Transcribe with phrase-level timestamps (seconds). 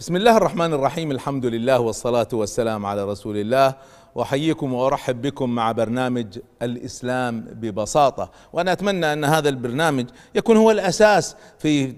[0.00, 3.74] بسم الله الرحمن الرحيم الحمد لله والصلاة والسلام على رسول الله.
[4.14, 8.30] وأحييكم وأرحب بكم مع برنامج الإسلام ببساطة.
[8.52, 11.94] وأنا أتمنى أن هذا البرنامج يكون هو الأساس في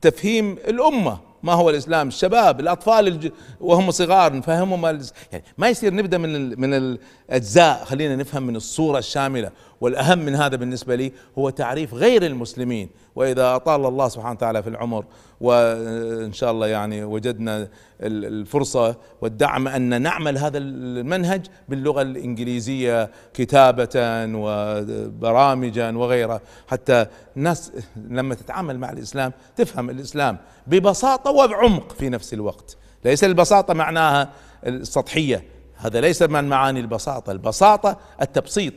[0.00, 1.18] تفهيم الأمة.
[1.42, 3.30] ما هو الإسلام؟ الشباب الأطفال الج...
[3.60, 4.84] وهم صغار نفهمهم.
[5.32, 6.60] يعني ما يصير نبدأ من ال...
[6.60, 7.84] من الأجزاء.
[7.84, 9.50] خلينا نفهم من الصورة الشاملة.
[9.84, 12.88] والأهم من هذا بالنسبة لي هو تعريف غير المسلمين.
[13.16, 15.04] وإذا أطال الله سبحانه وتعالى في العمر
[15.40, 17.68] وإن شاء الله يعني وجدنا
[18.00, 23.90] الفرصة والدعم أن نعمل هذا المنهج باللغة الإنجليزية كتابة
[24.34, 26.40] وبرامجا وغيرها.
[26.66, 32.76] حتى الناس لما تتعامل مع الإسلام تفهم الإسلام ببساطة وبعمق في نفس الوقت.
[33.04, 34.30] ليس البساطة معناها
[34.66, 35.44] السطحية.
[35.76, 37.32] هذا ليس من معاني البساطة.
[37.32, 38.74] البساطة التبسيط.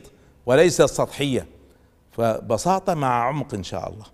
[0.48, 1.46] وليس السطحيه
[2.12, 4.04] فبساطه مع عمق إن شاء الله.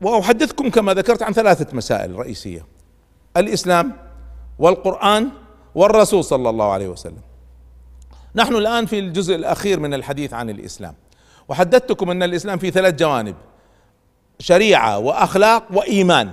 [0.00, 2.66] وأحدثكم كما ذكرت عن ثلاثة مسائل رئيسية.
[3.36, 3.96] الإسلام
[4.58, 5.28] والقرآن
[5.74, 7.22] والرسول صلى الله عليه وسلم.
[8.34, 10.94] نحن الآن في الجزء الأخير من الحديث عن الإسلام.
[11.48, 13.36] وحدثتكم أن الإسلام في ثلاث جوانب
[14.38, 16.30] شريعة وأخلاق وإيمان.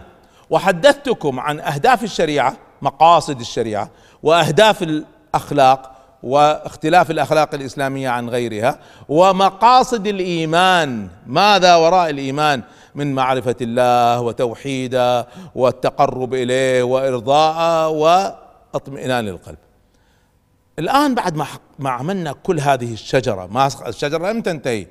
[0.50, 3.92] وحدثتكم عن أهداف الشريعة مقاصد الشريعة
[4.24, 11.10] وأهداف الأخلاق واختلاف الأخلاق الإسلامية عن غيرها ومقاصد الإيمان.
[11.28, 12.62] ماذا وراء الإيمان؟
[12.96, 19.58] من معرفة الله وتوحيده والتقرب إليه وإرضاءه واطمئنان القلب
[20.80, 21.46] الآن بعد ما
[21.80, 24.88] ما عملنا كل هذه الشجرة ما الشجرة لم تنتهي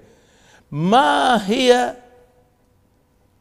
[0.70, 1.94] ما هي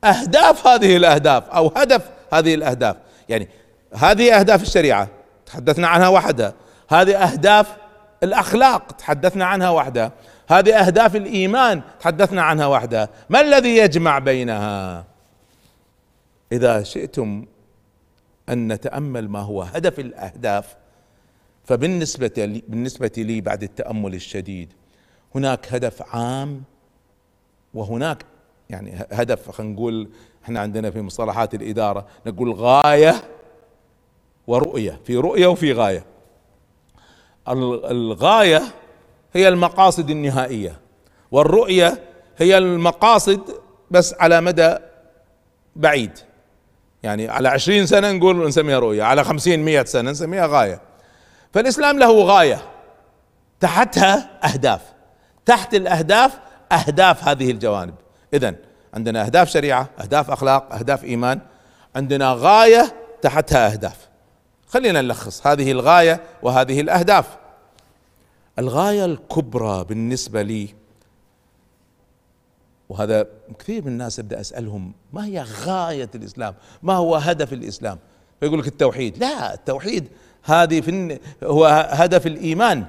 [0.04, 2.96] أهداف هذه الأهداف أو هدف هذه الأهداف؟
[3.30, 3.50] يعني
[3.94, 5.08] هذه أهداف الشريعة
[5.46, 6.54] تحدثنا عنها وحدها.
[6.90, 7.78] هذه أهداف
[8.24, 10.12] الأخلاق تحدثنا عنها وحدها
[10.48, 15.06] هذه أهداف الإيمان تحدثنا عنها وحدها ما الذي يجمع بينها؟
[16.52, 17.46] إذا شئتم
[18.50, 20.76] أن نتأمل ما هو هدف الأهداف
[21.66, 24.74] فبالنسبة لي بالنسبة لي بعد التأمل الشديد
[25.36, 26.64] هناك هدف عام
[27.74, 28.26] وهناك
[28.70, 30.10] يعني هدف خلينا نقول
[30.44, 33.24] إحنا عندنا في مصطلحات الإدارة نقول غاية
[34.48, 36.06] ورؤية في رؤية وفي غاية.
[37.48, 38.64] الغاية
[39.34, 40.80] هي المقاصد النهائية
[41.32, 42.04] والرؤية
[42.38, 43.42] هي المقاصد
[43.92, 44.76] بس على مدى
[45.76, 46.12] بعيد.
[47.04, 50.82] يعني على عشرين سنة نقول نسميها رؤية على خمسين مئة سنة نسميها غاية.
[51.54, 52.62] فالإسلام له غاية
[53.60, 54.82] تحتها أهداف.
[55.46, 56.40] تحت الأهداف
[56.72, 57.94] أهداف هذه الجوانب.
[58.34, 58.56] إذا
[58.94, 61.40] عندنا أهداف شريعة أهداف أخلاق أهداف إيمان.
[61.96, 64.07] عندنا غاية تحتها أهداف.
[64.68, 65.48] خلينا نلخص.
[65.48, 67.38] هذه الغاية وهذه الأهداف.
[68.60, 70.70] الغاية الكبرى بالنسبة لي
[72.90, 73.28] وهذا
[73.60, 78.00] كثير من الناس أبدأ أسألهم ما هي غاية الإسلام؟ ما هو هدف الإسلام؟
[78.40, 80.08] فيقول لك التوحيد، لا التوحيد
[80.44, 82.86] هذه في هو هدف الإيمان.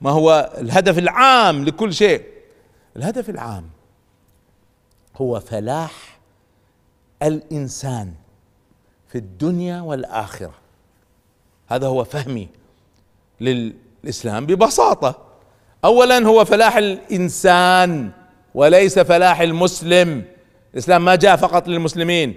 [0.00, 2.26] ما هو الهدف العام لكل شيء؟
[2.96, 3.70] الهدف العام
[5.16, 6.18] هو فلاح
[7.22, 8.14] الإنسان
[9.08, 10.54] في الدنيا والآخرة.
[11.68, 12.48] هذا هو فهمي
[13.40, 15.18] للإسلام ببساطة.
[15.84, 18.10] اولا هو فلاح الإنسان
[18.54, 20.24] وليس فلاح المسلم.
[20.74, 22.34] الإسلام ما جاء فقط للمسلمين.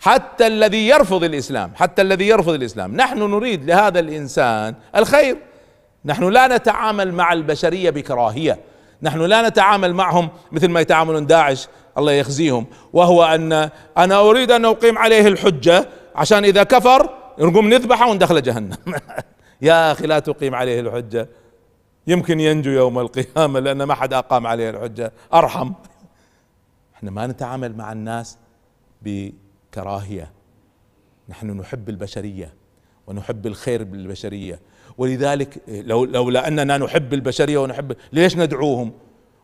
[0.00, 2.96] حتى الذي يرفض الإسلام حتى الذي يرفض الإسلام.
[2.96, 5.36] نحن نريد لهذا الإنسان الخير.
[6.04, 8.58] نحن لا نتعامل مع البشرية بكراهية.
[9.02, 11.68] نحن لا نتعامل معهم مثل ما يتعاملون داعش
[11.98, 12.66] الله يخزيهم.
[12.92, 18.76] وهو أن أنا أريد أن أقيم عليه الحجة عشان إذا كفر نقوم نذبحه وندخله جهنم.
[19.62, 21.28] يا أخي لا تقيم عليه الحجة.
[22.06, 25.12] يمكن ينجو يوم القيامة لأن ما حد أقام عليه الحجة.
[25.34, 25.72] أرحم.
[26.94, 28.38] إحنا ما نتعامل مع الناس
[29.02, 30.32] بكراهية.
[31.28, 32.54] نحن نحب البشرية
[33.06, 34.60] ونحب الخير بالبشرية.
[34.98, 38.92] ولذلك لو لولا اننا نحب البشرية ونحب ليش ندعوهم؟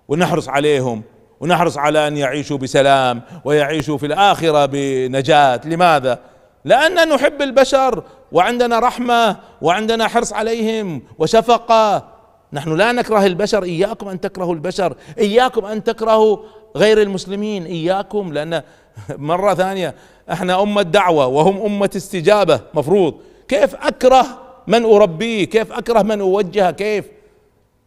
[0.09, 1.03] ونحرص عليهم.
[1.41, 5.61] ونحرص على أن يعيشوا بسلام ويعيشوا في الآخرة بنجاة.
[5.65, 6.34] لماذا؟
[6.65, 8.03] لأننا نحب البشر
[8.33, 12.09] وعندنا رحمة وعندنا حرص عليهم وشفقة.
[12.53, 16.39] نحن لا نكره البشر إياكم أن تكرهوا البشر إياكم أن تكرهوا
[16.77, 18.33] غير المسلمين إياكم.
[18.33, 18.63] لأن
[19.09, 19.95] مرة ثانية
[20.33, 23.15] إحنا أمة دعوة وهم أمة استجابة مفروض.
[23.49, 24.27] كيف أكره
[24.67, 27.05] من أربيه كيف أكره من أوجهه كيف؟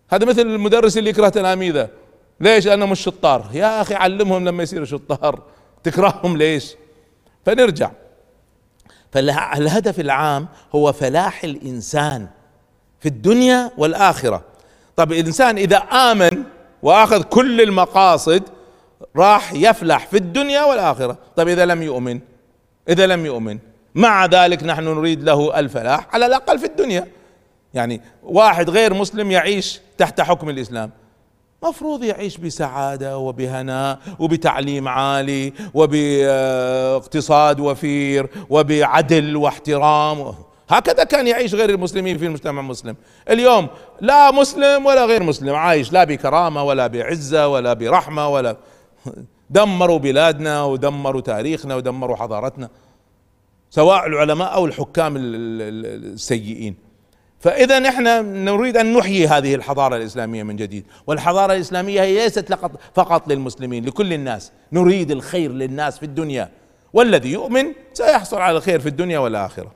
[0.10, 1.90] هذا مثل المدرس اللي يكره تلاميذه
[2.40, 5.42] ليش؟ لأنهم مش شطار يا أخي علمهم لما يصيروا شطار.
[5.84, 6.76] تكرههم ليش؟
[7.46, 7.92] فنرجع.
[9.12, 12.28] فالهدف العام هو فلاح الإنسان
[13.00, 14.44] في الدنيا والآخرة.
[14.96, 16.44] طب الإنسان إذا آمن
[16.84, 18.44] وأخذ كل المقاصد
[19.16, 21.18] راح يفلح في الدنيا والآخرة.
[21.36, 22.20] طب إذا لم يؤمن؟
[22.90, 23.60] إذا لم يؤمن
[23.96, 27.08] مع ذلك نحن نريد له الفلاح على الأقل في الدنيا.
[27.74, 30.92] يعني واحد غير مسلم يعيش تحت حكم الإسلام.
[31.64, 40.34] مفروض يعيش بسعادة وبهناء وبتعليم عالي وباقتصاد وفير وبعدل واحترام.
[40.70, 42.96] هكذا كان يعيش غير المسلمين في المجتمع المسلم
[43.30, 43.68] اليوم
[44.02, 48.58] لا مسلم ولا غير مسلم عايش لا بكرامة ولا بعزة ولا برحمة ولا
[49.50, 52.70] دمروا بلادنا ودمروا تاريخنا ودمروا حضارتنا
[53.70, 56.87] سواء العلماء أو الحكام السيئين.
[57.40, 62.60] فإذا إحنا نريد أن نحيي هذه الحضارة الإسلامية من جديد والحضارة الإسلامية هي ليست
[62.96, 64.52] فقط للمسلمين لكل الناس.
[64.72, 66.52] نريد الخير للناس في الدنيا.
[66.94, 69.72] والذي يؤمن سيحصل على الخير في الدنيا والآخرة.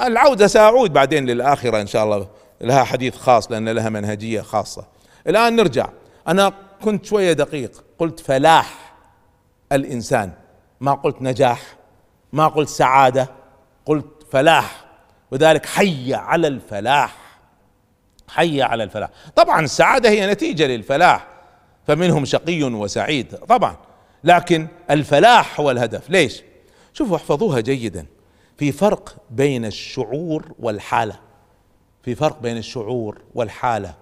[0.00, 2.28] العودة سأعود بعدين للآخرة إن شاء الله.
[2.60, 4.86] لها حديث خاص لأن لها منهجية خاصة.
[5.26, 5.88] الآن نرجع.
[6.28, 6.52] أنا
[6.82, 7.84] كنت شوية دقيق.
[7.98, 8.94] قلت فلاح
[9.72, 10.32] الإنسان.
[10.80, 11.62] ما قلت نجاح.
[12.32, 13.28] ما قلت سعادة.
[13.86, 14.89] قلت فلاح.
[15.30, 17.16] وذلك حي على الفلاح.
[18.28, 19.10] حي على الفلاح.
[19.36, 21.28] طبعا السعادة هي نتيجة للفلاح
[21.86, 23.76] فمنهم شقي وسعيد طبعا.
[24.24, 26.10] لكن الفلاح هو الهدف.
[26.10, 26.42] ليش؟
[26.92, 28.06] شوفوا احفظوها جيدا.
[28.56, 31.20] في فرق بين الشعور والحالة.
[32.02, 33.94] في فرق بين الشعور والحالة.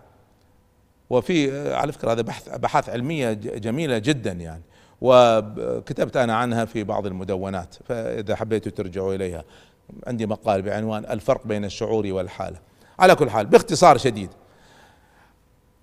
[1.10, 4.62] وفي على فكرة هذا بحث بحث علمية جميلة جدا يعني.
[5.00, 9.44] وكتبت أنا عنها في بعض المدونات فإذا حبيتوا ترجعوا إليها.
[10.06, 12.58] عندي مقال بعنوان الفرق بين الشعور والحالة.
[12.98, 14.30] على كل حال باختصار شديد.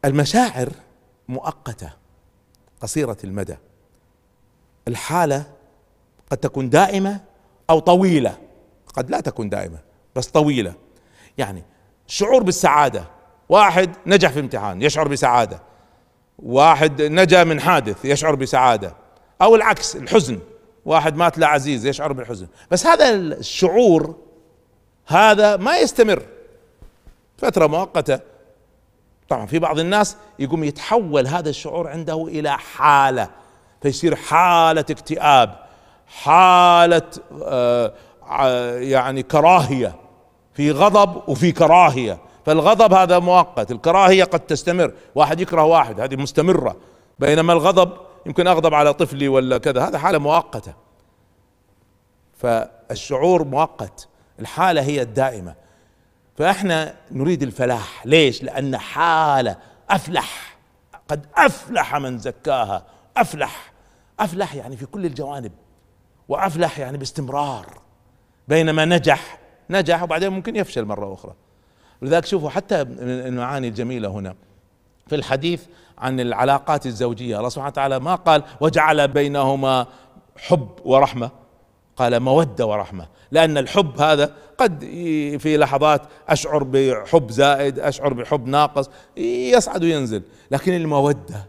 [0.05, 0.69] المشاعر
[1.27, 1.89] مؤقتة
[2.81, 3.57] قصيرة المدى.
[4.87, 5.43] الحالة
[6.31, 7.21] قد تكون دائمة
[7.69, 8.37] أو طويلة.
[8.93, 9.79] قد لا تكون دائمة
[10.15, 10.73] بس طويلة.
[11.37, 11.63] يعني
[12.07, 13.03] الشعور بالسعادة.
[13.49, 15.61] واحد نجح في امتحان يشعر بسعادة.
[16.39, 18.95] واحد نجا من حادث يشعر بسعادة.
[19.41, 20.39] أو العكس الحزن.
[20.85, 24.15] واحد مات له عزيز يشعر بالحزن بس هذا الشعور
[25.07, 26.21] هذا ما يستمر.
[27.37, 28.19] فترة مؤقتة
[29.29, 33.29] طبعا في بعض الناس يقوم يتحول هذا الشعور عنده إلى حالة
[33.81, 35.55] فيصير حالة اكتئاب
[36.07, 37.01] حالة
[37.43, 37.93] آه
[38.77, 39.95] يعني كراهية
[40.53, 42.17] في غضب وفي كراهية.
[42.45, 44.93] فالغضب هذا مؤقت الكراهية قد تستمر.
[45.15, 46.75] واحد يكره واحد هذه مستمرة.
[47.19, 47.91] بينما الغضب
[48.25, 49.87] يمكن أغضب على طفلي ولا كذا.
[49.87, 50.73] هذا حالة مؤقتة.
[52.37, 54.07] فالشعور مؤقت.
[54.39, 55.55] الحالة هي الدائمة.
[56.37, 58.05] فإحنا نريد الفلاح.
[58.05, 59.57] ليش؟ لأن حالة
[59.89, 60.57] أفلح.
[61.07, 62.85] قد أفلح من زكاها.
[63.17, 63.73] أفلح.
[64.19, 65.51] أفلح يعني في كل الجوانب.
[66.27, 67.81] وأفلح يعني باستمرار.
[68.47, 69.39] بينما نجح.
[69.69, 71.33] نجح وبعدين ممكن يفشل مرة أخرى.
[72.01, 74.35] لذلك شوفوا حتى المعاني الجميلة هنا.
[75.09, 75.63] في الحديث
[75.97, 77.37] عن العلاقات الزوجية.
[77.37, 79.87] الله سبحانه وتعالى ما قال وجعل بينهما
[80.37, 81.31] حب ورحمة
[81.95, 84.79] قال مودة ورحمة لأن الحب هذا قد
[85.39, 90.23] في لحظات أشعر بحب زائد أشعر بحب ناقص يصعد وينزل.
[90.51, 91.47] لكن المودة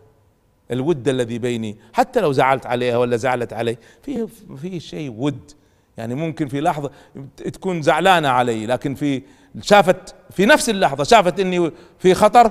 [0.70, 4.26] الود الذي بيني حتى لو زعلت عليها ولا زعلت علي في
[4.56, 5.52] في شيء ود.
[5.96, 6.90] يعني ممكن في لحظة
[7.36, 9.22] تكون زعلانة علي لكن في
[9.62, 12.50] شافت في نفس اللحظة شافت إني في خطر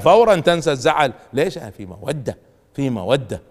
[0.00, 1.12] فورا تنسى الزعل.
[1.32, 2.38] ليش؟ في مودة
[2.74, 3.42] في مودة.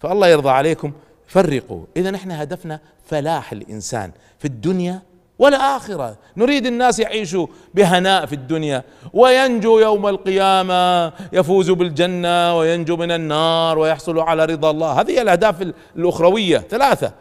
[0.00, 0.92] فالله يرضى عليكم
[1.26, 1.84] فرقوا.
[1.96, 5.02] إذا إحنا هدفنا فلاح الإنسان في الدنيا
[5.38, 6.16] والآخرة.
[6.36, 8.82] نريد الناس يعيشوا بهناء في الدنيا.
[9.12, 15.00] وينجو يوم القيامة يفوز بالجنة وينجو من النار ويحصل على رضا الله.
[15.00, 16.58] هذه الأهداف الأخروية.
[16.58, 17.12] ثلاثة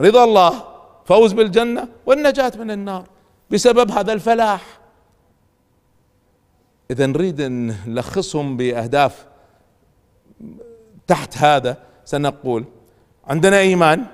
[0.00, 0.69] رضا الله
[1.10, 3.06] فوز بالجنة والنجاة من النار
[3.50, 4.62] بسبب هذا الفلاح.
[6.90, 9.26] إذا نريد أن نلخصهم بأهداف
[11.06, 12.64] تحت هذا سنقول
[13.26, 14.06] عندنا إيمان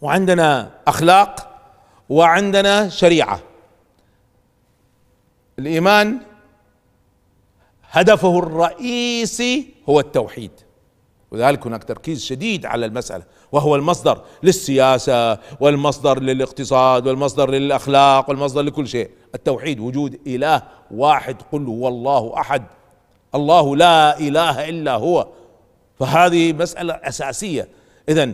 [0.00, 1.60] وعندنا أخلاق
[2.08, 3.40] وعندنا شريعة.
[5.58, 6.20] الإيمان
[7.90, 10.52] هدفه الرئيسي هو التوحيد.
[11.30, 18.88] ولذلك هناك تركيز شديد على المسألة وهو المصدر للسياسة والمصدر للاقتصاد والمصدر للأخلاق والمصدر لكل
[18.88, 19.10] شيء.
[19.34, 22.62] التوحيد وجود إله واحد قل هو الله أحد.
[23.34, 25.28] الله لا إله إلا هو.
[25.98, 27.68] فهذه مسألة أساسية.
[28.08, 28.32] إذا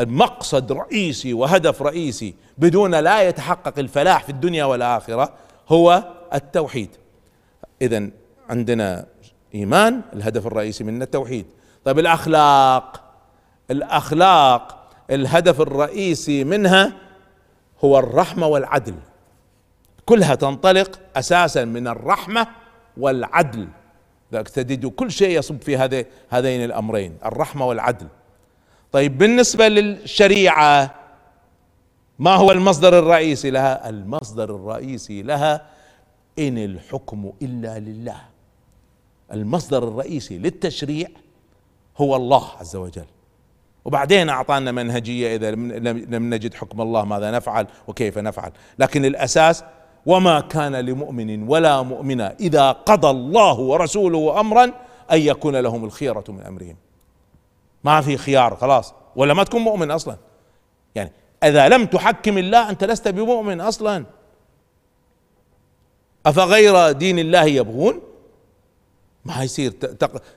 [0.00, 5.32] المقصد رئيسي وهدف رئيسي بدون لا يتحقق الفلاح في الدنيا والآخرة
[5.68, 6.90] هو التوحيد.
[7.82, 8.08] إذا
[8.50, 9.06] عندنا
[9.54, 11.46] إيمان الهدف الرئيسي منه التوحيد.
[11.86, 13.02] طيب الأخلاق
[13.70, 16.92] الأخلاق الهدف الرئيسي منها
[17.84, 18.94] هو الرحمة والعدل.
[20.06, 22.46] كلها تنطلق أساسا من الرحمة
[22.96, 23.68] والعدل.
[24.32, 28.06] ذلك تجد كل شيء يصب في هذه هذين الأمرين الرحمة والعدل.
[28.92, 30.94] طيب بالنسبة للشريعة
[32.18, 35.66] ما هو المصدر الرئيسي لها؟ المصدر الرئيسي لها
[36.38, 38.20] إن الحكم إلا لله.
[39.32, 41.08] المصدر الرئيسي للتشريع
[41.98, 43.04] هو الله عز وجل.
[43.84, 48.52] وبعدين أعطانا منهجية إذا لم نجد حكم الله ماذا نفعل وكيف نفعل.
[48.78, 49.64] لكن الأساس
[50.06, 54.64] وما كان لمؤمن ولا مؤمنة إذا قضى الله ورسوله امرا
[55.12, 56.76] أن يكون لهم الخيرة من أمرهم.
[57.84, 58.94] ما في خيار خلاص.
[59.16, 60.16] ولا ما تكون مؤمن أصلا.
[60.94, 61.12] يعني
[61.44, 64.04] إذا لم تحكم الله أنت لست بمؤمن أصلا.
[66.26, 68.00] أفغير دين الله يبغون؟
[69.26, 69.72] ما يصير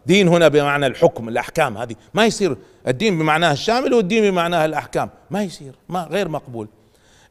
[0.06, 1.96] دين هنا بمعنى الحكم الأحكام هذه.
[2.14, 2.58] ما يصير.
[2.88, 5.10] الدين بمعناه الشامل والدين بمعناه الأحكام.
[5.32, 5.76] ما يصير.
[5.90, 6.68] ما غير مقبول.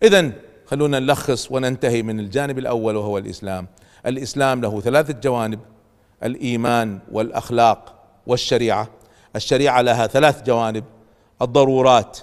[0.02, 0.30] اذا
[0.66, 3.66] خلونا نلخص وننتهي من الجانب الأول وهو الإسلام.
[4.06, 5.60] الإسلام له ثلاثة جوانب
[6.22, 7.94] الإيمان والأخلاق
[8.26, 8.88] والشريعة.
[9.36, 10.84] الشريعة لها ثلاث جوانب
[11.42, 12.18] الضرورات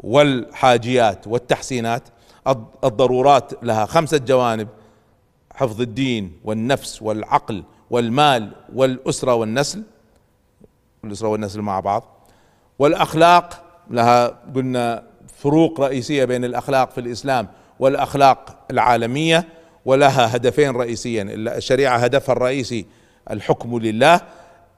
[0.00, 2.02] والحاجيات والتحسينات.
[2.84, 4.68] الضرورات لها خمسة جوانب
[5.54, 9.82] حفظ الدين والنفس والعقل والمال والأسرة والنسل
[11.04, 12.28] الأسرة والنسل مع بعض.
[12.78, 15.02] والأخلاق لها قلنا
[15.36, 19.48] فروق رئيسية بين الأخلاق في الإسلام والأخلاق العالمية
[19.84, 21.48] ولها هدفين رئيسيين.
[21.48, 22.86] الشريعة هدفها الرئيسي
[23.30, 24.20] الحكم لله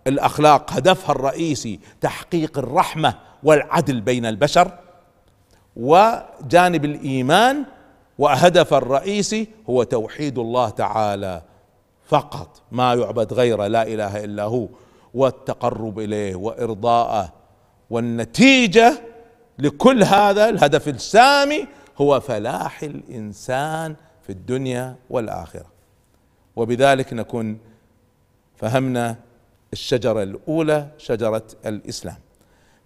[0.07, 4.71] الأخلاق هدفها الرئيسي تحقيق الرحمة والعدل بين البشر
[5.77, 7.65] وجانب الإيمان
[8.19, 11.43] وهدف الرئيسي هو توحيد الله تعالى.
[12.09, 14.69] فقط ما يعبد غيره لا إله إلا هو
[15.15, 17.33] والتقرب إليه وإرضاءه
[17.91, 19.03] والنتيجة
[19.59, 21.67] لكل هذا الهدف السامي
[21.99, 25.67] هو فلاح الإنسان في الدنيا والآخرة.
[26.57, 27.59] وبذلك نكون
[28.57, 29.17] فهمنا
[29.73, 32.19] الشجرة الأولى شجرة الإسلام.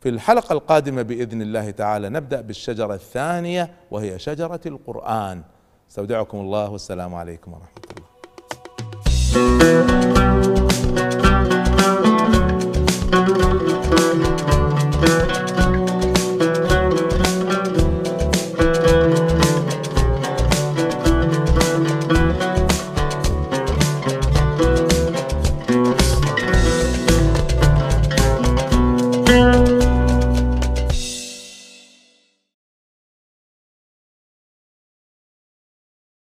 [0.01, 5.43] في الحلقة القادمة بإذن الله تعالى نبدأ بالشجرة الثانية وهي شجرة القرآن.
[5.91, 8.02] استودعكم الله والسلام عليكم ورحمة الله.
[9.35, 9.92] Música